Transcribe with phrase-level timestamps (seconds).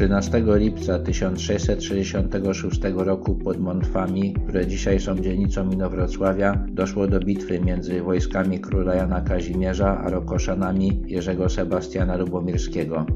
[0.00, 8.02] 13 lipca 1666 roku pod Montwami, które dzisiaj są dzielnicą Inowrocławia, doszło do bitwy między
[8.02, 13.06] wojskami króla Jana Kazimierza a Rokoszanami Jerzego Sebastiana Lubomirskiego.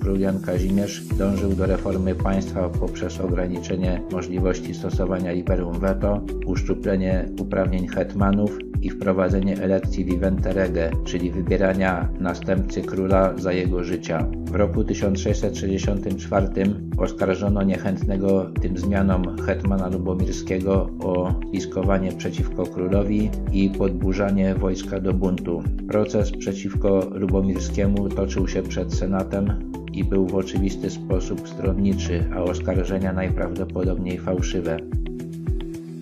[0.00, 7.88] Król Jan Kazimierz dążył do reformy państwa poprzez ograniczenie możliwości stosowania liberum veto, uszczuplenie uprawnień
[7.88, 14.26] hetmanów i wprowadzenie elekcji vivente rege, czyli wybierania następcy króla za jego życia.
[14.44, 16.46] W roku 1664
[16.98, 25.62] oskarżono niechętnego tym zmianom hetmana lubomirskiego o spiskowanie przeciwko królowi i podburzanie wojska do buntu.
[25.88, 33.12] Proces przeciwko Lubomirskiemu toczył się przed Senatem i był w oczywisty sposób stronniczy, a oskarżenia
[33.12, 34.76] najprawdopodobniej fałszywe.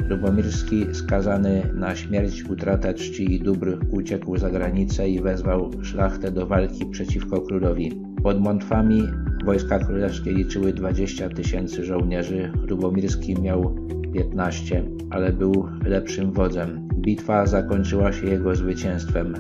[0.08, 6.46] Lubomirski, skazany na śmierć, utratę czci i dóbr, uciekł za granicę i wezwał szlachtę do
[6.46, 7.92] walki przeciwko królowi.
[8.22, 9.02] Pod Montwami
[9.44, 13.77] wojska królewskie liczyły 20 tysięcy żołnierzy, Lubomirski miał
[14.12, 16.89] 15, ale był lepszym wodzem.
[16.98, 19.34] Bitwa zakończyła się jego zwycięstwem.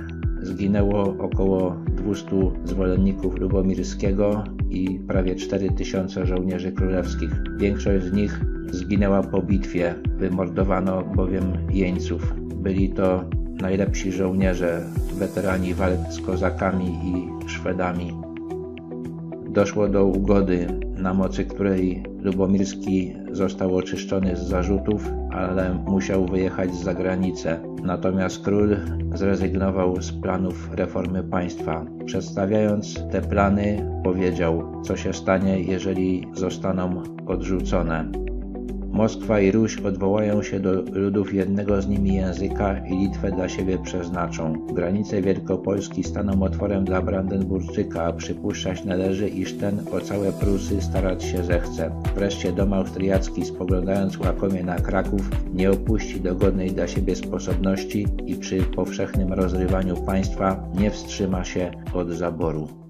[0.44, 2.26] Zginęło około 200
[2.64, 7.30] zwolenników Lubomirskiego i prawie 4000 żołnierzy królewskich.
[7.56, 12.34] Większość z nich zginęła po bitwie, wymordowano bowiem jeńców.
[12.54, 13.24] Byli to
[13.60, 14.82] najlepsi żołnierze,
[15.18, 18.33] weterani walk z kozakami i Szwedami.
[19.54, 20.66] Doszło do ugody,
[20.96, 27.60] na mocy której Lubomirski został oczyszczony z zarzutów, ale musiał wyjechać za granicę.
[27.82, 28.76] Natomiast król
[29.14, 31.86] zrezygnował z planów reformy państwa.
[32.04, 38.23] Przedstawiając te plany, powiedział, co się stanie, jeżeli zostaną odrzucone.
[38.94, 43.78] Moskwa i Ruś odwołają się do ludów jednego z nimi języka i Litwę dla siebie
[43.78, 44.66] przeznaczą.
[44.72, 51.24] Granice Wielkopolski staną otworem dla Brandenburczyka, a przypuszczać należy, iż ten o całe Prusy starać
[51.24, 51.90] się zechce.
[52.14, 58.62] Wreszcie dom austriacki, spoglądając łakomie na Kraków, nie opuści dogodnej dla siebie sposobności i przy
[58.62, 62.83] powszechnym rozrywaniu państwa nie wstrzyma się od zaboru.